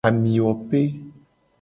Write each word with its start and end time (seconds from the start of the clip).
Amiwope. 0.07 0.81